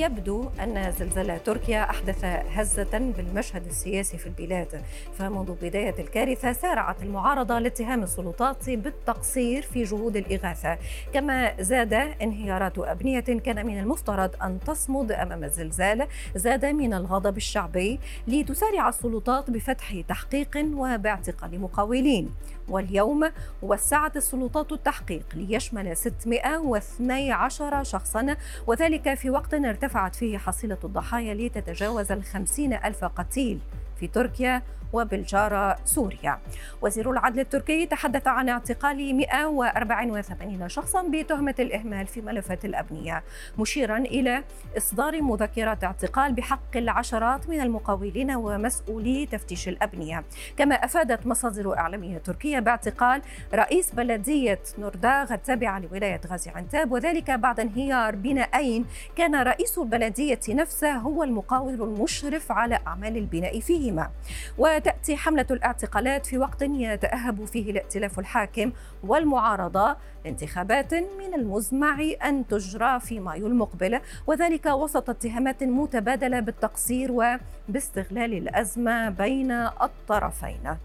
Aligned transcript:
يبدو 0.00 0.48
أن 0.60 0.92
زلزال 0.92 1.42
تركيا 1.42 1.90
أحدث 1.90 2.24
هزة 2.24 2.98
بالمشهد 3.16 3.66
السياسي 3.66 4.18
في 4.18 4.26
البلاد. 4.26 4.82
فمنذ 5.18 5.54
بداية 5.62 5.94
الكارثة 5.98 6.52
سارعت 6.52 7.02
المعارضة 7.02 7.58
لاتهام 7.58 8.02
السلطات 8.02 8.70
بالتقصير 8.70 9.62
في 9.62 9.82
جهود 9.82 10.16
الإغاثة. 10.16 10.78
كما 11.12 11.62
زاد 11.62 11.92
انهيارات 11.92 12.78
أبنية 12.78 13.20
كان 13.20 13.66
من 13.66 13.78
المفترض 13.78 14.42
أن 14.42 14.60
تصمد 14.60 15.12
أمام 15.12 15.44
الزلزال 15.44 16.06
زاد 16.34 16.64
من 16.64 16.94
الغضب 16.94 17.36
الشعبي 17.36 18.00
لتسارع 18.28 18.88
السلطات 18.88 19.50
بفتح 19.50 20.00
تحقيق 20.08 20.66
وباعتقال 20.74 21.60
مقاولين. 21.60 22.30
واليوم 22.68 23.30
وسعت 23.62 24.16
السلطات 24.16 24.72
التحقيق 24.72 25.26
ليشمل 25.34 25.96
612 25.96 27.84
شخصا 27.84 28.36
وذلك 28.66 29.14
في 29.14 29.30
وقت 29.30 29.54
ارتفعت 29.90 30.14
فيه 30.14 30.38
حصيلة 30.38 30.78
الضحايا 30.84 31.34
لتتجاوز 31.34 32.12
الخمسين 32.12 32.72
ألف 32.72 33.04
قتيل. 33.04 33.58
في 34.00 34.06
تركيا 34.06 34.62
وبالجارة 34.92 35.76
سوريا. 35.84 36.38
وزير 36.82 37.10
العدل 37.10 37.40
التركي 37.40 37.86
تحدث 37.86 38.26
عن 38.26 38.48
اعتقال 38.48 39.14
184 39.16 40.68
شخصا 40.68 41.02
بتهمة 41.02 41.54
الإهمال 41.58 42.06
في 42.06 42.20
ملفات 42.20 42.64
الأبنية 42.64 43.22
مشيرا 43.58 43.98
إلى 43.98 44.44
إصدار 44.76 45.22
مذكرات 45.22 45.84
اعتقال 45.84 46.32
بحق 46.32 46.76
العشرات 46.76 47.48
من 47.48 47.60
المقاولين 47.60 48.30
ومسؤولي 48.30 49.26
تفتيش 49.26 49.68
الأبنية 49.68 50.24
كما 50.56 50.74
أفادت 50.74 51.26
مصادر 51.26 51.78
إعلامية 51.78 52.18
تركية 52.18 52.58
باعتقال 52.58 53.22
رئيس 53.54 53.94
بلدية 53.94 54.60
نورداغ 54.78 55.32
التابعة 55.32 55.78
لولاية 55.78 56.20
غازي 56.26 56.50
عنتاب 56.50 56.92
وذلك 56.92 57.30
بعد 57.30 57.60
انهيار 57.60 58.16
بنائين 58.16 58.84
كان 59.16 59.34
رئيس 59.34 59.78
البلدية 59.78 60.40
نفسه 60.48 60.92
هو 60.92 61.22
المقاول 61.22 61.74
المشرف 61.74 62.52
على 62.52 62.78
أعمال 62.86 63.16
البناء 63.16 63.60
فيهما 63.90 64.10
وتأتي 64.58 65.16
حملة 65.16 65.46
الاعتقالات 65.50 66.26
في 66.26 66.38
وقت 66.38 66.62
يتأهب 66.62 67.44
فيه 67.44 67.70
الائتلاف 67.70 68.18
الحاكم 68.18 68.72
والمعارضة 69.04 69.96
لانتخابات 70.24 70.94
من 70.94 71.34
المزمع 71.34 72.10
أن 72.24 72.46
تجرى 72.46 73.00
في 73.00 73.20
مايو 73.20 73.46
المقبل 73.46 74.00
وذلك 74.26 74.66
وسط 74.66 75.10
اتهامات 75.10 75.62
متبادلة 75.62 76.40
بالتقصير 76.40 77.12
وباستغلال 77.12 78.34
الأزمة 78.34 79.10
بين 79.10 79.50
الطرفين. 79.52 80.76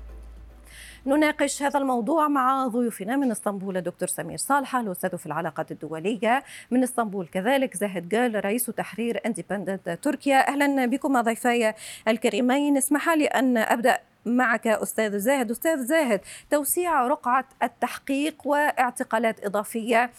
نناقش 1.07 1.63
هذا 1.63 1.79
الموضوع 1.79 2.27
مع 2.27 2.67
ضيوفنا 2.67 3.15
من 3.15 3.31
اسطنبول 3.31 3.81
دكتور 3.81 4.07
سمير 4.07 4.37
صالحة 4.37 4.79
الأستاذ 4.79 5.17
في 5.17 5.25
العلاقات 5.25 5.71
الدولية 5.71 6.43
من 6.71 6.83
اسطنبول 6.83 7.27
كذلك 7.27 7.77
زاهد 7.77 8.09
جال 8.09 8.45
رئيس 8.45 8.65
تحرير 8.65 9.21
اندبندنت 9.25 9.89
تركيا. 10.01 10.47
أهلا 10.47 10.85
بكم 10.85 11.21
ضيفي 11.21 11.73
الكريمين 12.07 12.77
اسمح 12.77 13.09
لي 13.09 13.25
أن 13.25 13.57
أبدأ 13.57 13.99
معك 14.25 14.67
أستاذ 14.67 15.17
زاهد. 15.17 15.51
أستاذ 15.51 15.85
زاهد 15.85 16.21
توسيع 16.51 17.07
رقعة 17.07 17.45
التحقيق 17.63 18.47
واعتقالات 18.47 19.45
إضافية 19.45 20.11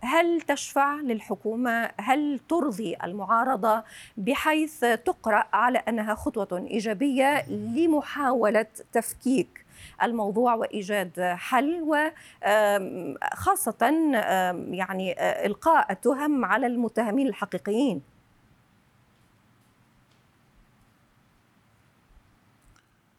هل 0.00 0.40
تشفع 0.40 0.94
للحكومة؟ 0.94 1.90
هل 2.00 2.40
ترضي 2.48 2.96
المعارضة؟ 3.04 3.82
بحيث 4.16 4.80
تقرأ 4.80 5.44
على 5.52 5.78
أنها 5.78 6.14
خطوة 6.14 6.66
إيجابية 6.70 7.48
لمحاولة 7.48 8.66
تفكيك 8.92 9.60
الموضوع 10.02 10.54
وإيجاد 10.54 11.20
حل 11.20 11.82
وخاصه 12.42 13.90
يعني 14.70 15.14
إلقاء 15.46 15.92
التهم 15.92 16.44
على 16.44 16.66
المتهمين 16.66 17.26
الحقيقيين 17.26 18.02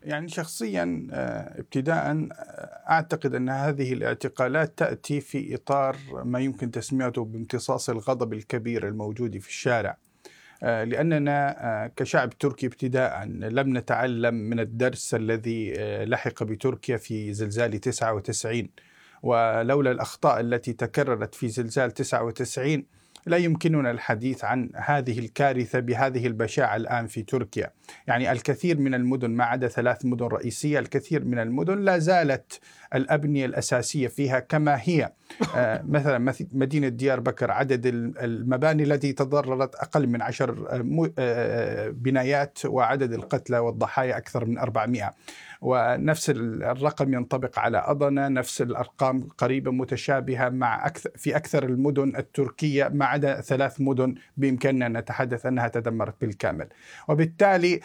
يعني 0.03 0.27
شخصيا 0.27 1.07
ابتداء 1.57 2.27
أعتقد 2.89 3.35
أن 3.35 3.49
هذه 3.49 3.93
الاعتقالات 3.93 4.78
تأتي 4.78 5.22
في 5.22 5.55
إطار 5.55 5.95
ما 6.23 6.39
يمكن 6.39 6.72
تسميته 6.72 7.25
بامتصاص 7.25 7.89
الغضب 7.89 8.33
الكبير 8.33 8.88
الموجود 8.88 9.38
في 9.38 9.47
الشارع. 9.47 9.97
لأننا 10.61 11.91
كشعب 11.95 12.29
تركي 12.29 12.66
ابتداء 12.66 13.23
لم 13.25 13.77
نتعلم 13.77 14.33
من 14.35 14.59
الدرس 14.59 15.16
الذي 15.16 15.73
لحق 16.05 16.44
بتركيا 16.44 16.97
في 16.97 17.33
زلزال 17.33 17.79
99 17.79 18.69
ولولا 19.23 19.91
الأخطاء 19.91 20.39
التي 20.39 20.73
تكررت 20.73 21.35
في 21.35 21.47
زلزال 21.47 21.91
99 21.91 22.85
لا 23.25 23.37
يمكننا 23.37 23.91
الحديث 23.91 24.43
عن 24.43 24.69
هذه 24.75 25.19
الكارثة 25.19 25.79
بهذه 25.79 26.27
البشاعة 26.27 26.75
الآن 26.75 27.07
في 27.07 27.23
تركيا، 27.23 27.71
يعني 28.07 28.31
الكثير 28.31 28.79
من 28.79 28.93
المدن 28.93 29.29
ما 29.29 29.43
عدا 29.43 29.67
ثلاث 29.67 30.05
مدن 30.05 30.25
رئيسية، 30.25 30.79
الكثير 30.79 31.25
من 31.25 31.39
المدن 31.39 31.79
لا 31.79 31.97
زالت 31.97 32.59
الأبنية 32.95 33.45
الأساسية 33.45 34.07
فيها 34.07 34.39
كما 34.39 34.79
هي، 34.81 35.11
آه 35.55 35.81
مثلا 35.87 36.33
مدينة 36.53 36.87
ديار 36.87 37.19
بكر 37.19 37.51
عدد 37.51 37.85
المباني 38.21 38.83
التي 38.83 39.13
تضررت 39.13 39.75
أقل 39.75 40.07
من 40.07 40.21
عشر 40.21 40.67
آه 41.19 41.89
بنايات 41.89 42.59
وعدد 42.65 43.13
القتلى 43.13 43.59
والضحايا 43.59 44.17
أكثر 44.17 44.45
من 44.45 44.57
400. 44.57 45.11
ونفس 45.61 46.29
الرقم 46.35 47.13
ينطبق 47.13 47.59
على 47.59 47.83
أضنة 47.88 48.27
نفس 48.27 48.61
الأرقام 48.61 49.27
قريبة 49.38 49.72
متشابهة 49.72 50.49
مع 50.49 50.85
أكثر 50.85 51.09
في 51.16 51.35
أكثر 51.35 51.63
المدن 51.63 52.16
التركية 52.16 52.88
ما 52.94 53.05
عدا 53.05 53.41
ثلاث 53.41 53.81
مدن 53.81 54.16
بإمكاننا 54.38 54.85
أن 54.88 54.97
نتحدث 54.97 55.45
أنها 55.45 55.67
تدمرت 55.67 56.16
بالكامل. 56.22 56.67
وبالتالي 57.07 57.79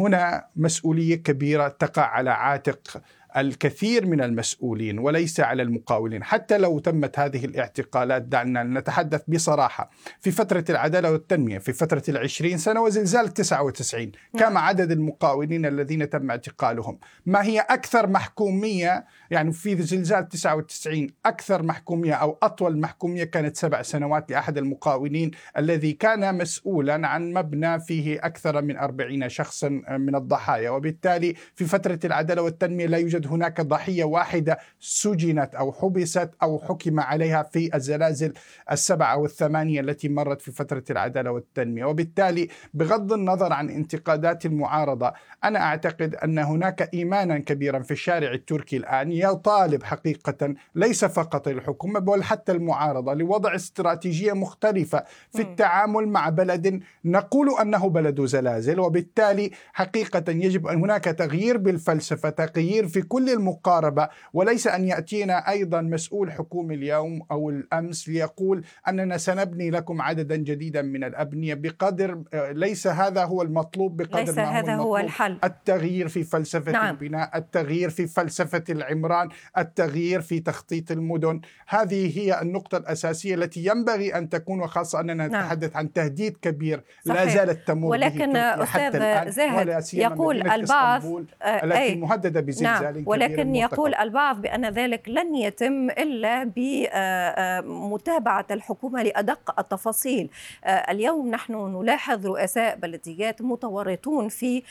هنا 0.00 0.46
مسؤولية 0.56 1.14
كبيرة 1.16 1.68
تقع 1.68 2.02
على 2.02 2.30
عاتق 2.30 3.02
الكثير 3.36 4.06
من 4.06 4.20
المسؤولين 4.20 4.98
وليس 4.98 5.40
على 5.40 5.62
المقاولين. 5.62 6.24
حتى 6.24 6.58
لو 6.58 6.78
تمت 6.78 7.18
هذه 7.18 7.44
الاعتقالات 7.44 8.22
دعنا 8.22 8.62
نتحدث 8.62 9.22
بصراحة 9.28 9.90
في 10.20 10.30
فترة 10.30 10.64
العدالة 10.70 11.12
والتنمية 11.12 11.58
في 11.58 11.72
فترة 11.72 12.02
العشرين 12.08 12.58
سنة 12.58 12.82
وزلزال 12.82 13.28
99 13.28 14.12
كم 14.38 14.58
عدد 14.58 14.90
المقاولين 14.90 15.66
الذين 15.66 16.10
تم 16.10 16.30
اعتقالهم؟ 16.30 16.98
ما 17.26 17.44
هي 17.44 17.60
أكثر 17.60 18.06
محكومية؟ 18.06 19.04
يعني 19.30 19.52
في 19.52 19.82
زلزال 19.82 20.28
99 20.28 21.06
أكثر 21.26 21.62
محكومية 21.62 22.14
أو 22.14 22.38
أطول 22.42 22.80
محكومية 22.80 23.24
كانت 23.24 23.56
سبع 23.56 23.82
سنوات 23.82 24.30
لأحد 24.30 24.58
المقاولين 24.58 25.30
الذي 25.58 25.92
كان 25.92 26.38
مسؤولا 26.38 27.08
عن 27.08 27.32
مبنى 27.32 27.80
فيه 27.80 28.18
أكثر 28.26 28.62
من 28.62 28.76
40 28.76 29.28
شخصا 29.28 29.68
من 29.90 30.14
الضحايا. 30.14 30.70
وبالتالي 30.70 31.34
في 31.54 31.64
فترة 31.64 31.98
العدالة 32.04 32.42
والتنمية 32.42 32.86
لا 32.86 32.98
يوجد 32.98 33.23
هناك 33.26 33.60
ضحية 33.60 34.04
واحدة 34.04 34.58
سجنت 34.80 35.54
أو 35.54 35.72
حبست 35.72 36.30
أو 36.42 36.58
حكم 36.58 37.00
عليها 37.00 37.42
في 37.42 37.76
الزلازل 37.76 38.32
السبعة 38.72 39.12
أو 39.12 39.24
الثمانية 39.24 39.80
التي 39.80 40.08
مرت 40.08 40.40
في 40.40 40.52
فترة 40.52 40.84
العدالة 40.90 41.30
والتنمية. 41.30 41.84
وبالتالي 41.84 42.48
بغض 42.74 43.12
النظر 43.12 43.52
عن 43.52 43.70
انتقادات 43.70 44.46
المعارضة 44.46 45.12
أنا 45.44 45.58
أعتقد 45.58 46.14
أن 46.14 46.38
هناك 46.38 46.94
إيمانا 46.94 47.38
كبيرا 47.38 47.78
في 47.78 47.90
الشارع 47.90 48.32
التركي 48.32 48.76
الآن 48.76 49.12
يطالب 49.12 49.82
حقيقة 49.82 50.54
ليس 50.74 51.04
فقط 51.04 51.48
الحكومة 51.48 52.00
بل 52.00 52.22
حتى 52.22 52.52
المعارضة 52.52 53.14
لوضع 53.14 53.54
استراتيجية 53.54 54.32
مختلفة 54.32 55.04
في 55.30 55.42
التعامل 55.42 56.08
مع 56.08 56.28
بلد 56.28 56.80
نقول 57.04 57.48
أنه 57.60 57.88
بلد 57.88 58.24
زلازل. 58.24 58.80
وبالتالي 58.80 59.50
حقيقة 59.72 60.24
يجب 60.28 60.66
أن 60.66 60.78
هناك 60.78 61.04
تغيير 61.04 61.56
بالفلسفة 61.56 62.30
تغيير 62.30 62.88
في 62.88 63.02
كل 63.14 63.30
المقاربة 63.30 64.08
وليس 64.32 64.66
أن 64.66 64.84
يأتينا 64.84 65.50
أيضا 65.50 65.80
مسؤول 65.80 66.32
حكومي 66.32 66.74
اليوم 66.74 67.22
أو 67.30 67.50
الأمس 67.50 68.08
ليقول 68.08 68.64
أننا 68.88 69.16
سنبني 69.16 69.70
لكم 69.70 70.02
عددا 70.02 70.36
جديدا 70.36 70.82
من 70.82 71.04
الأبنية 71.04 71.54
بقدر 71.54 72.22
ليس 72.34 72.86
هذا 72.86 73.24
هو 73.24 73.42
المطلوب 73.42 73.96
بقدر 73.96 74.18
ليس 74.18 74.38
ما 74.38 74.44
هذا 74.44 74.74
هو 74.74 74.96
الحل 74.96 75.38
التغيير 75.44 76.08
في 76.08 76.24
فلسفة 76.24 76.72
نعم. 76.72 76.94
البناء 76.94 77.38
التغيير 77.38 77.90
في 77.90 78.06
فلسفة 78.06 78.64
العمران 78.70 79.28
التغيير 79.58 80.20
في 80.20 80.40
تخطيط 80.40 80.90
المدن 80.90 81.40
هذه 81.68 82.18
هي 82.18 82.42
النقطة 82.42 82.78
الأساسية 82.78 83.34
التي 83.34 83.66
ينبغي 83.66 84.14
أن 84.14 84.28
تكون 84.28 84.60
وخاصة 84.60 85.00
أننا 85.00 85.14
نعم. 85.14 85.26
نتحدث 85.26 85.76
عن 85.76 85.92
تهديد 85.92 86.36
كبير 86.36 86.84
صحيح. 87.04 87.22
لا 87.22 87.34
زالت 87.34 87.68
تمر 87.68 87.88
ولكن 87.88 88.36
أستاذ 88.36 89.30
زاهد 89.30 89.84
يقول 89.94 90.48
البعض 90.48 91.02
التي 91.42 91.94
مهددة 91.94 92.40
بزلزال 92.40 92.94
نعم. 92.94 93.03
ولكن 93.06 93.54
يقول 93.54 93.94
البعض 93.94 94.40
بأن 94.40 94.66
ذلك 94.66 95.08
لن 95.08 95.34
يتم 95.34 95.90
إلا 95.90 96.52
بمتابعة 96.56 98.46
الحكومة 98.50 99.02
لأدق 99.02 99.60
التفاصيل. 99.60 100.30
اليوم 100.66 101.30
نحن 101.30 101.52
نلاحظ 101.54 102.26
رؤساء 102.26 102.76
بلديات 102.76 103.42
متورطون 103.42 104.28
في 104.28 104.62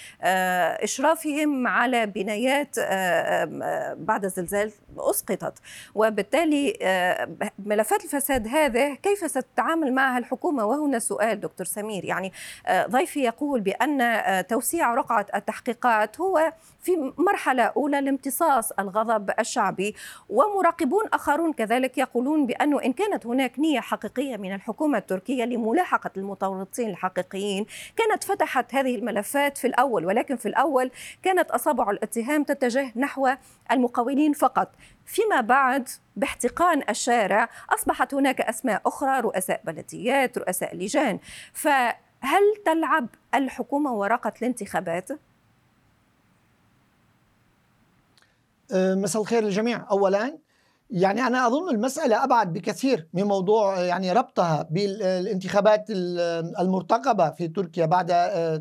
إشرافهم 0.84 1.68
على 1.68 2.06
بنايات 2.06 2.80
بعد 4.00 4.26
الزلزال 4.26 4.72
أسقطت. 4.98 5.58
وبالتالي 5.96 6.74
ملفات 7.66 8.04
الفساد 8.04 8.48
هذا 8.48 8.96
كيف 8.96 9.32
ستتعامل 9.32 9.94
معها 9.94 10.18
الحكومة؟ 10.18 10.66
وهنا 10.66 11.00
سؤال 11.00 11.40
دكتور 11.40 11.66
سمير. 11.66 12.06
يعني 12.06 12.32
ضيفي 12.72 13.20
يقول 13.20 13.62
بأن 13.62 14.48
توسيع 14.48 14.94
رقعة 14.94 15.26
التحقيقات 15.36 16.22
هو 16.22 16.54
في 16.84 17.14
مرحلة 17.18 17.64
أولى 17.64 18.02
لامتصاص 18.02 18.72
الغضب 18.72 19.32
الشعبي 19.40 19.96
ومراقبون 20.30 21.04
آخرون 21.14 21.54
كذلك 21.54 21.98
يقولون 21.98 22.46
بأنه 22.46 22.84
إن 22.84 22.94
كانت 22.94 23.26
هناك 23.26 23.60
نية 23.60 23.80
حقيقية 23.80 24.38
من 24.38 24.54
الحكومة 24.54 24.98
التركية 24.98 25.46
لملاحقة 25.46 26.12
المتورطين 26.18 26.90
الحقيقيين 26.90 27.66
كانت 27.96 28.24
فتحت 28.24 28.76
هذه 28.76 28.96
الملفات 28.96 29.58
في 29.58 29.68
الأول 29.68 30.06
ولكن 30.06 30.36
في 30.36 30.46
الأول 30.46 30.92
كانت 31.24 31.52
أصابع 31.52 31.92
الاتهام 31.92 32.44
تتجه 32.44 32.92
نحو 32.96 33.30
المقاولين 33.72 34.34
فقط 34.34 34.72
فيما 35.06 35.42
بعد 35.42 35.90
باحتقان 36.16 36.82
الشارع 36.90 37.50
أصبحت 37.70 38.14
هناك 38.14 38.42
أسماء 38.42 38.82
أخرى 38.86 39.20
رؤساء 39.20 39.62
بلديات 39.64 40.38
رؤساء 40.38 40.76
لجان 40.76 41.20
فهل 41.54 42.56
تلعب 42.66 43.08
الحكومة 43.36 43.94
ورقة 43.94 44.34
الانتخابات؟ 44.42 45.10
مساء 48.72 49.22
الخير 49.22 49.44
للجميع 49.44 49.86
اولا 49.92 50.38
يعني 50.90 51.28
أنا 51.28 51.48
أظن 51.48 51.70
المسألة 51.70 52.24
أبعد 52.24 52.54
بكثير 52.54 53.08
من 53.14 53.24
موضوع 53.24 53.80
يعني 53.80 54.12
ربطها 54.12 54.68
بالانتخابات 54.72 55.86
المرتقبة 56.60 57.30
في 57.30 57.48
تركيا 57.48 57.86
بعد 57.86 58.08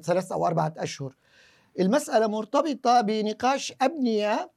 ثلاث 0.05 0.33
أو 0.33 0.47
أربعة 0.47 0.75
أشهر. 0.79 1.15
المسألة 1.81 2.27
مرتبطة 2.27 3.01
بنقاش 3.01 3.75
أبنية 3.83 4.51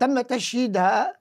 تم 0.00 0.20
تشييدها 0.20 1.16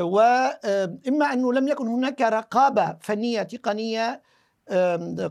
واما 0.00 1.32
أنه 1.32 1.52
لم 1.52 1.68
يكن 1.68 1.88
هناك 1.88 2.20
رقابة 2.20 2.96
فنية 3.00 3.42
تقنية 3.42 4.22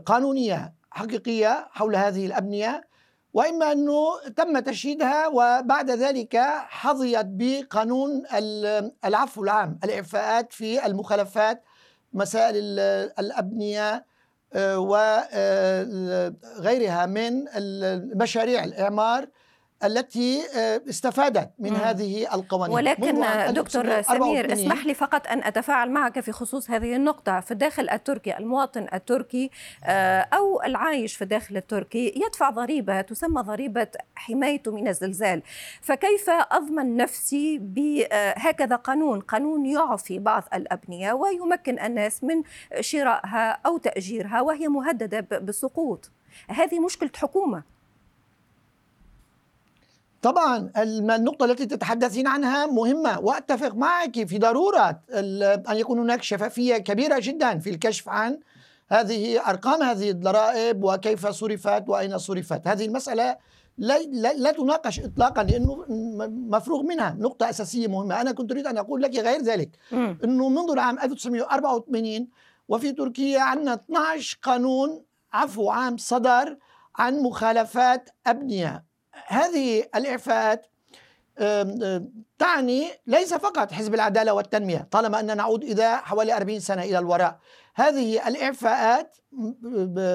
قانونية 0.06 0.74
حقيقية 0.90 1.68
حول 1.70 1.96
هذه 1.96 2.26
الأبنية 2.26 2.88
وإما 3.34 3.72
أنه 3.72 4.20
تم 4.36 4.58
تشييدها 4.58 5.26
وبعد 5.26 5.90
ذلك 5.90 6.36
حظيت 6.68 7.26
بقانون 7.26 8.22
العفو 9.04 9.44
العام 9.44 9.78
الإعفاءات 9.84 10.52
في 10.52 10.86
المخالفات 10.86 11.64
مسائل 12.12 12.54
الابنيه 13.18 14.04
آه، 14.52 14.78
وغيرها 14.78 15.32
آه، 17.02 17.06
من 17.06 17.44
مشاريع 18.18 18.64
الإعمار. 18.64 19.28
التي 19.84 20.42
آه، 20.56 20.82
استفادت 20.88 21.50
من 21.58 21.70
مم. 21.70 21.76
هذه 21.76 22.34
القوانين. 22.34 22.76
ولكن 22.76 23.24
دكتور 23.54 24.02
سمير 24.02 24.52
اسمح 24.52 24.86
لي 24.86 24.94
فقط 24.94 25.26
أن 25.26 25.44
أتفاعل 25.44 25.90
معك 25.90 26.20
في 26.20 26.32
خصوص 26.32 26.70
هذه 26.70 26.96
النقطة. 26.96 27.40
في 27.40 27.50
الداخل 27.50 27.90
التركي 27.90 28.38
المواطن 28.38 28.86
التركي 28.94 29.50
آه، 29.84 30.20
أو 30.20 30.62
العايش 30.62 31.16
في 31.16 31.22
الداخل 31.22 31.56
التركي 31.56 32.12
يدفع 32.26 32.50
ضريبة 32.50 33.00
تسمى 33.00 33.42
ضريبة 33.42 33.88
حمايته 34.14 34.72
من 34.72 34.88
الزلزال. 34.88 35.42
فكيف 35.80 36.30
أضمن 36.30 36.96
نفسي 36.96 37.58
بهكذا 37.58 38.76
قانون؟ 38.76 39.20
قانون 39.20 39.66
يعفي 39.66 40.18
بعض 40.18 40.42
الأبنية 40.54 41.12
ويمكن 41.12 41.78
الناس 41.78 42.24
من 42.24 42.42
شرائها 42.80 43.60
أو 43.66 43.78
تأجيرها 43.78 44.40
وهي 44.40 44.68
مهددة 44.68 45.20
بالسقوط 45.20 46.10
هذه 46.48 46.80
مشكلة 46.80 47.10
حكومة. 47.16 47.73
طبعا 50.24 50.70
النقطة 50.76 51.44
التي 51.44 51.66
تتحدثين 51.66 52.26
عنها 52.26 52.66
مهمة 52.66 53.20
وأتفق 53.20 53.74
معك 53.74 54.26
في 54.26 54.38
ضرورة 54.38 55.00
أن 55.70 55.76
يكون 55.76 55.98
هناك 55.98 56.22
شفافية 56.22 56.76
كبيرة 56.76 57.18
جدا 57.22 57.58
في 57.58 57.70
الكشف 57.70 58.08
عن 58.08 58.38
هذه 58.88 59.48
أرقام 59.50 59.82
هذه 59.82 60.10
الضرائب 60.10 60.84
وكيف 60.84 61.26
صرفت 61.26 61.88
وأين 61.88 62.18
صرفت. 62.18 62.66
هذه 62.68 62.86
المسألة 62.86 63.36
لا, 63.78 63.98
لا, 64.02 64.32
لا 64.32 64.52
تناقش 64.52 65.00
إطلاقا 65.00 65.42
لأنه 65.42 65.84
مفروغ 66.28 66.82
منها 66.82 67.16
نقطة 67.18 67.50
أساسية 67.50 67.86
مهمة. 67.86 68.20
أنا 68.20 68.32
كنت 68.32 68.50
أريد 68.50 68.66
أن 68.66 68.78
أقول 68.78 69.02
لك 69.02 69.16
غير 69.18 69.42
ذلك 69.42 69.70
أنه 70.24 70.48
منذ 70.48 70.70
العام 70.70 70.98
1984 70.98 72.28
وفي 72.68 72.92
تركيا 72.92 73.40
عندنا 73.40 73.74
12 73.74 74.38
قانون 74.42 75.02
عفو 75.32 75.70
عام 75.70 75.96
صدر 75.96 76.56
عن 76.96 77.18
مخالفات 77.18 78.10
أبنية. 78.26 78.93
هذه 79.26 79.84
الإعفاءات 79.94 80.66
تعني 82.38 82.88
ليس 83.06 83.34
فقط 83.34 83.72
حزب 83.72 83.94
العدالة 83.94 84.32
والتنمية 84.32 84.88
طالما 84.90 85.20
أننا 85.20 85.34
نعود 85.34 85.64
إذا 85.64 85.96
حوالي 85.96 86.36
40 86.36 86.60
سنة 86.60 86.82
إلى 86.82 86.98
الوراء. 86.98 87.38
هذه 87.74 88.28
الإعفاءات 88.28 89.16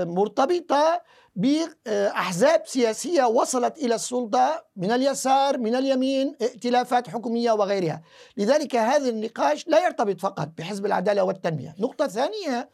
مرتبطة 0.07 1.01
بأحزاب 1.35 2.61
سياسية 2.65 3.23
وصلت 3.23 3.77
إلى 3.77 3.95
السلطة 3.95 4.65
من 4.75 4.91
اليسار 4.91 5.57
من 5.57 5.75
اليمين 5.75 6.35
ائتلافات 6.41 7.09
حكومية 7.09 7.51
وغيرها. 7.51 8.01
لذلك 8.37 8.75
هذا 8.75 9.09
النقاش 9.09 9.67
لا 9.67 9.85
يرتبط 9.85 10.21
فقط 10.21 10.49
بحزب 10.57 10.85
العدالة 10.85 11.23
والتنمية. 11.23 11.75
نقطة 11.79 12.07
ثانية 12.07 12.69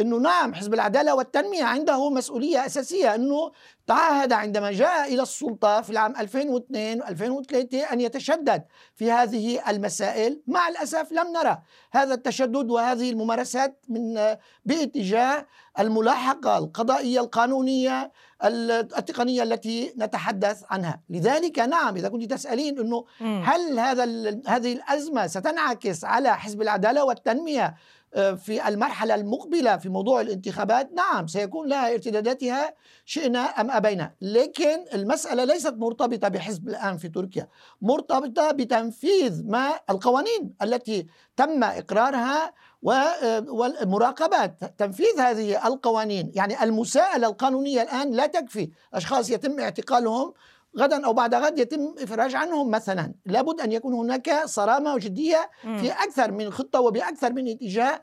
إنه 0.00 0.16
نعم 0.16 0.54
حزب 0.54 0.74
العدالة 0.74 1.14
والتنمية 1.14 1.64
عنده 1.64 2.10
مسؤولية 2.10 2.66
أساسية 2.66 3.14
إنه 3.14 3.50
تعهد 3.86 4.32
عندما 4.32 4.72
جاء 4.72 5.14
إلى 5.14 5.22
السلطة 5.22 5.80
في 5.80 5.90
العام 5.90 6.16
2002 6.16 7.02
و2003 7.02 7.92
أن 7.92 8.00
يتشدد 8.00 8.64
في 8.94 9.12
هذه 9.12 9.70
المسائل، 9.70 10.42
مع 10.46 10.68
الأسف 10.68 11.12
لم 11.12 11.26
نرى 11.32 11.58
هذا 11.92 12.14
التشدد 12.14 12.70
وهذه 12.70 13.10
الممارسات 13.10 13.84
من 13.88 14.36
باتجاه 14.64 15.46
الملاحقة 15.78 16.58
القضائية 16.58 17.20
القانونية 17.20 18.12
التقنية 18.44 19.42
التي 19.42 19.92
نتحدث 19.98 20.62
عنها، 20.70 21.00
لذلك 21.10 21.58
نعم 21.58 21.96
إذا 21.96 22.08
كنت 22.08 22.32
تسألين 22.32 22.78
إنه 22.78 23.04
هل 23.20 23.78
هذا 23.78 24.04
هذه 24.46 24.72
الأزمة 24.72 25.26
ستنعكس 25.26 26.04
على 26.04 26.36
حزب 26.36 26.62
العدالة 26.62 27.04
والتنمية 27.04 27.74
في 28.16 28.68
المرحلة 28.68 29.14
المقبلة 29.14 29.76
في 29.76 29.88
موضوع 29.88 30.20
الانتخابات 30.20 30.90
نعم 30.92 31.26
سيكون 31.26 31.68
لها 31.68 31.92
ارتداداتها 31.92 32.74
شئنا 33.04 33.38
أم 33.38 33.70
أبينا. 33.70 34.12
لكن 34.20 34.84
المسألة 34.94 35.44
ليست 35.44 35.74
مرتبطة 35.74 36.28
بحزب 36.28 36.68
الآن 36.68 36.96
في 36.96 37.08
تركيا 37.08 37.48
مرتبطة 37.82 38.50
بتنفيذ 38.50 39.46
ما 39.46 39.70
القوانين 39.90 40.54
التي 40.62 41.06
تم 41.36 41.64
إقرارها 41.64 42.52
ومراقبة 42.82 44.46
تنفيذ 44.78 45.20
هذه 45.20 45.66
القوانين 45.66 46.32
يعني 46.34 46.62
المساءلة 46.62 47.26
القانونية 47.28 47.82
الآن 47.82 48.10
لا 48.10 48.26
تكفي. 48.26 48.70
أشخاص 48.94 49.30
يتم 49.30 49.60
اعتقالهم 49.60 50.34
غدا 50.78 51.06
أو 51.06 51.12
بعد 51.12 51.34
غد 51.34 51.58
يتم 51.58 51.94
إفراج 51.98 52.34
عنهم 52.34 52.70
مثلا. 52.70 53.14
لابد 53.26 53.60
أن 53.60 53.72
يكون 53.72 53.94
هناك 53.94 54.42
صرامة 54.44 54.94
وجديه 54.94 55.50
في 55.62 55.92
أكثر 55.92 56.30
من 56.32 56.50
خطة 56.50 56.80
وبأكثر 56.80 57.32
من 57.32 57.48
اتجاه 57.48 58.00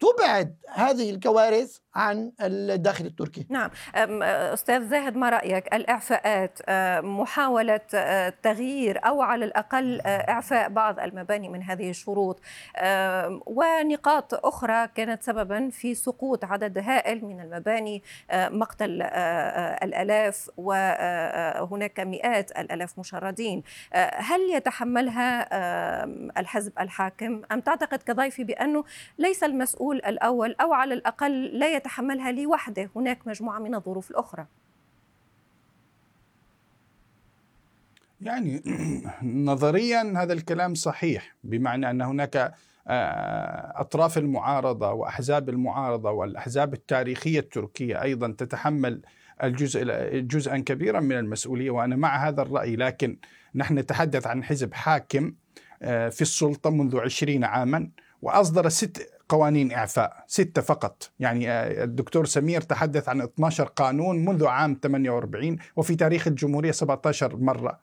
تبعد 0.00 0.56
هذه 0.74 1.10
الكوارث 1.10 1.78
عن 1.94 2.32
الداخل 2.40 3.06
التركي. 3.06 3.46
نعم. 3.48 3.70
أستاذ 4.22 4.88
زاهد 4.88 5.16
ما 5.16 5.30
رأيك؟ 5.30 5.74
الإعفاءات 5.74 6.58
محاولة 7.04 7.80
تغيير 8.42 9.06
أو 9.06 9.22
على 9.22 9.44
الأقل 9.44 10.00
إعفاء 10.06 10.68
بعض 10.68 11.00
المباني 11.00 11.48
من 11.48 11.62
هذه 11.62 11.90
الشروط 11.90 12.40
ونقاط 13.46 14.46
أخرى 14.46 14.88
كانت 14.94 15.22
سببا 15.22 15.70
في 15.70 15.94
سقوط 15.94 16.44
عدد 16.44 16.78
هائل 16.78 17.24
من 17.24 17.40
المباني 17.40 18.02
مقتل 18.32 19.02
الألاف 19.82 20.50
وهناك 20.56 22.00
مئات 22.00 22.50
الألاف 22.50 22.98
مشردين. 22.98 23.62
هل 24.14 24.40
يتحملها 24.54 25.48
الحزب 26.40 26.72
الحاكم؟ 26.80 27.42
أم 27.52 27.60
تعتقد 27.60 28.02
كضيفي 28.02 28.44
بأنه 28.44 28.84
ليس 29.18 29.44
المسؤول 29.44 29.89
الأول 29.96 30.54
أو 30.60 30.72
على 30.72 30.94
الأقل 30.94 31.44
لا 31.44 31.76
يتحملها 31.76 32.32
لوحده 32.32 32.90
هناك 32.96 33.26
مجموعة 33.26 33.58
من 33.58 33.74
الظروف 33.74 34.10
الأخرى. 34.10 34.46
يعني 38.20 38.62
نظريا 39.22 40.14
هذا 40.16 40.32
الكلام 40.32 40.74
صحيح 40.74 41.36
بمعنى 41.44 41.90
أن 41.90 42.02
هناك 42.02 42.54
آه، 42.88 43.80
أطراف 43.80 44.18
المعارضة 44.18 44.92
وأحزاب 44.92 45.48
المعارضة 45.48 46.10
والأحزاب 46.10 46.74
التاريخية 46.74 47.40
التركية 47.40 48.02
أيضا 48.02 48.34
تتحمل 48.38 49.02
الجزء 49.42 49.84
جزءا 50.20 50.58
كبيرا 50.58 51.00
من 51.00 51.18
المسؤولية 51.18 51.70
وأنا 51.70 51.96
مع 51.96 52.28
هذا 52.28 52.42
الرأي. 52.42 52.76
لكن 52.76 53.18
نحن 53.54 53.78
نتحدث 53.78 54.26
عن 54.26 54.44
حزب 54.44 54.74
حاكم 54.74 55.32
آه، 55.82 56.08
في 56.08 56.22
السلطة 56.22 56.70
منذ 56.70 56.98
عشرين 56.98 57.44
عاما 57.44 57.90
وأصدر 58.22 58.68
ست 58.68 59.19
قوانين 59.30 59.72
إعفاء 59.72 60.24
ستة 60.26 60.62
فقط. 60.62 61.10
يعني 61.18 61.50
آه، 61.50 61.84
الدكتور 61.84 62.26
سمير 62.26 62.60
تحدث 62.60 63.08
عن 63.08 63.20
12 63.20 63.64
قانون 63.64 64.24
منذ 64.24 64.46
عام 64.46 64.78
48 64.82 65.56
وفي 65.76 65.96
تاريخ 65.96 66.26
الجمهورية 66.26 66.70
17 66.70 67.36
مرة. 67.36 67.80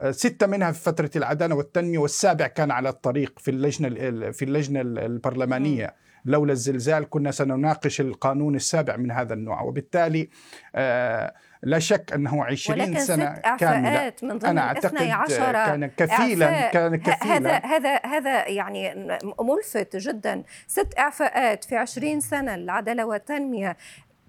آه، 0.00 0.10
ستة 0.10 0.46
منها 0.46 0.72
في 0.72 0.80
فترة 0.80 1.10
العدالة 1.16 1.54
والتنمية 1.54 1.98
والسابع 1.98 2.46
كان 2.46 2.70
على 2.70 2.88
الطريق 2.88 3.38
في 3.38 3.50
اللجنة 3.50 3.88
في 4.30 4.44
اللجنة 4.44 4.80
البرلمانية. 4.80 5.94
لولا 6.24 6.52
الزلزال 6.52 7.08
كنا 7.10 7.30
سنناقش 7.30 8.00
القانون 8.00 8.54
السابع 8.54 8.96
من 8.96 9.10
هذا 9.10 9.34
النوع 9.34 9.62
وبالتالي 9.62 10.28
آه 10.74 11.34
لا 11.64 11.78
شك 11.78 12.12
أنه 12.12 12.44
20 12.44 12.80
ولكن 12.80 13.00
سنة 13.00 13.34
ست 13.34 13.60
كامله 13.60 14.12
من 14.22 14.38
ضمن 14.38 14.50
أنا 14.50 14.60
أعتقد 14.60 14.96
كان 14.96 15.86
كفيلا 15.86 16.70
كان 16.70 16.96
كفيلا 16.96 17.66
هذا 17.66 17.66
هذا 17.66 18.00
هذا 18.04 18.48
يعني 18.48 18.94
ملفت 19.40 19.96
جدا. 19.96 20.42
ست 20.66 20.98
إعفاءات 20.98 21.64
في 21.64 21.76
20 21.76 22.20
سنة 22.20 22.54
العدالة 22.54 23.04
والتنمية 23.04 23.76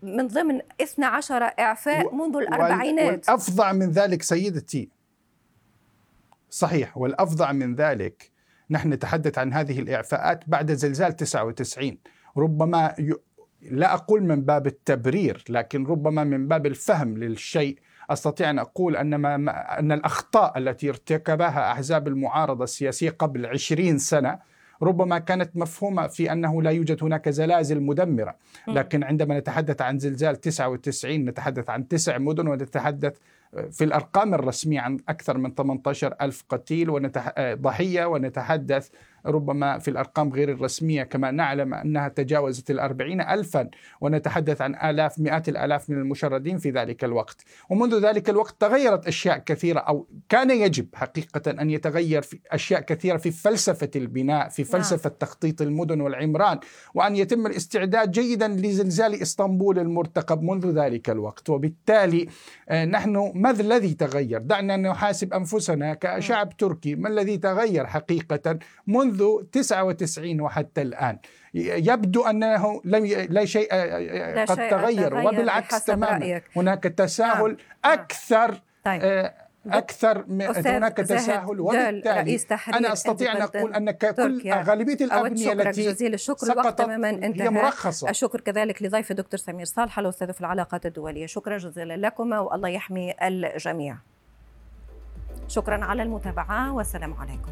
من 0.02 0.28
ضمن 0.28 0.62
12 0.82 1.44
إعفاء 1.60 2.16
منذ 2.16 2.38
الأربعينات. 2.38 3.30
والافظع 3.30 3.72
من 3.72 3.92
ذلك 3.92 4.24
سيدتي. 4.24 4.90
صحيح 6.50 6.98
والافظع 6.98 7.52
من 7.52 7.76
ذلك 7.76 8.32
نحن 8.70 8.94
نتحدث 8.94 9.38
عن 9.38 9.54
هذه 9.54 9.80
الإعفاءات 9.80 10.44
بعد 10.48 10.72
زلزال 10.72 11.16
99 11.16 11.98
ربما 12.38 12.96
لا 13.72 13.94
أقول 13.94 14.24
من 14.24 14.42
باب 14.42 14.68
التبرير 14.68 15.44
لكن 15.50 15.86
ربما 15.86 16.24
من 16.24 16.48
باب 16.48 16.66
الفهم 16.66 17.18
للشيء. 17.18 17.78
أستطيع 18.10 18.50
أن 18.50 18.60
أقول 18.60 18.96
أن 18.98 19.16
ما 19.16 19.36
أن 19.80 19.92
الأخطاء 19.92 20.58
التي 20.58 20.90
ارتكبها 20.90 21.72
أحزاب 21.72 22.08
المعارضة 22.08 22.64
السياسية 22.64 23.10
قبل 23.10 23.46
20 23.46 23.98
سنة 23.98 24.40
ربما 24.82 25.20
كانت 25.20 25.58
مفهومة 25.58 26.08
في 26.08 26.32
أنه 26.32 26.62
لا 26.62 26.72
يوجد 26.72 27.04
هناك 27.04 27.30
زلازل 27.30 27.82
مدمرة، 27.82 28.36
لكن 28.68 29.04
عندما 29.04 29.40
نتحدث 29.40 29.82
عن 29.82 30.00
زلزال 30.00 30.42
99 30.42 31.26
نتحدث 31.26 31.70
عن 31.70 31.88
تسع 31.88 32.18
مدن 32.18 32.48
ونتحدث 32.48 33.18
في 33.72 33.84
الأرقام 33.84 34.34
الرسمية 34.34 34.80
عن 34.80 34.98
أكثر 35.10 35.38
من 35.38 35.54
18 35.56 36.16
ألف 36.22 36.44
قتيل 36.50 36.90
ونتح... 36.90 37.34
ضحية 37.40 38.06
ونتحدث 38.06 38.90
ربما 39.26 39.80
في 39.80 39.88
الأرقام 39.88 40.34
غير 40.34 40.52
الرسمية 40.52 41.04
كما 41.04 41.32
نعلم 41.32 41.74
أنها 41.74 42.08
تجاوزت 42.08 42.72
الأربعين 42.72 43.22
ألفا 43.22 43.70
ونتحدث 44.02 44.62
عن 44.62 44.76
آلاف 44.76 45.20
مئات 45.20 45.50
الآلاف 45.50 45.90
من 45.90 45.98
المشردين 45.98 46.58
في 46.58 46.72
ذلك 46.72 47.04
الوقت. 47.04 47.42
ومنذ 47.70 48.00
ذلك 48.00 48.30
الوقت 48.30 48.56
تغيرت 48.60 49.08
أشياء 49.08 49.38
كثيرة 49.38 49.80
أو 49.80 50.08
كان 50.30 50.52
يجب 50.52 50.88
حقيقة 50.96 51.52
أن 51.52 51.70
يتغير 51.70 52.22
في 52.22 52.40
أشياء 52.52 52.82
كثيرة 52.82 53.18
في 53.18 53.32
فلسفة 53.32 53.90
البناء 53.96 54.50
في 54.50 54.62
نعم. 54.62 54.72
فلسفة 54.72 55.10
تخطيط 55.10 55.62
المدن 55.62 56.02
والعمران 56.02 56.60
وأن 56.94 57.16
يتم 57.16 57.46
الاستعداد 57.46 58.12
جيدا 58.12 58.48
لزلزال 58.48 59.22
إسطنبول 59.22 59.80
المرتقب 59.80 60.42
منذ 60.42 60.72
ذلك 60.72 61.10
الوقت. 61.10 61.50
وبالتالي 61.50 62.28
آه، 62.70 62.86
نحن 62.86 63.32
ما 63.36 63.52
الذي 63.52 63.94
تغير؟ 63.94 64.42
دعنا 64.42 64.78
نحاسب 64.78 65.34
أنفسنا 65.34 65.94
كشعب 65.94 66.58
تركي 66.58 66.96
ما 66.96 67.10
الذي 67.10 67.38
تغير 67.38 67.86
حقيقة 67.86 68.60
منذ 68.88 69.15
منذ 69.16 69.44
99 69.52 70.42
وحتى 70.42 70.82
الآن. 70.82 71.18
يبدو 71.54 72.24
أنه 72.24 72.82
لم 72.86 73.06
لا 73.30 73.46
شيء 73.46 73.76
لا 73.76 74.46
قد 74.46 74.58
شيء 74.58 74.72
تغير, 74.72 75.16
وبالعكس 75.16 75.86
تماما. 75.86 76.42
هناك 76.56 76.84
تساهل 76.84 77.48
نعم. 77.48 77.58
أكثر 77.86 78.62
طيب. 78.84 79.02
آه، 79.04 79.34
أكثر 79.68 80.26
هناك 80.30 80.98
تساهل. 80.98 81.60
وبالتالي 81.60 82.40
أنا 82.74 82.94
أستطيع 82.94 83.32
أن 83.32 83.42
أقول 83.42 83.74
ان 83.74 83.92
كل 83.92 84.52
غالبية 84.52 85.06
الأبنية 85.06 85.52
التي 85.52 85.86
جزيل 85.86 86.14
الشكر 86.14 86.52
الوقت 86.52 86.78
تماما 86.78 87.10
انتهى. 87.10 87.46
هي 87.46 87.50
مرخصة. 87.50 88.10
الشكر 88.10 88.42
كذلك 88.42 88.84
لضيف 88.84 89.12
الدكتور 89.12 89.40
سمير 89.40 89.66
صالح 89.66 90.00
الأستاذ 90.00 90.34
في 90.34 90.42
العلاقات 90.42 90.86
الدولية. 90.86 91.26
شكرا 91.26 91.58
جزيلا 91.58 91.98
لكم 91.98 92.32
والله 92.32 92.70
يحمي 92.70 93.14
الجميع. 93.22 93.98
شكرا 95.48 95.86
على 95.86 96.04
المتابعة 96.04 96.74
والسلام 96.74 97.14
عليكم. 97.14 97.52